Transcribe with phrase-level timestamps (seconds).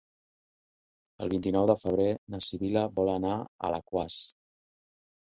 [1.25, 4.17] El vint-i-nou de febrer na Sibil·la vol anar a Alaquàs.